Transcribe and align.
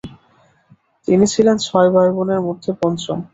তিনি 1.07 1.25
ছিলেন 1.33 1.55
ছয় 1.65 1.89
ভাইয়ের 1.93 2.13
মধ্যে 2.47 2.71
পঞ্চম। 2.81 3.17